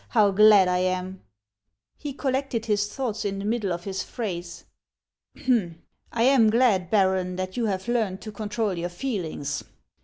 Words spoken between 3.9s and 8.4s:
phrase." I am glad, Baron, that you have learned to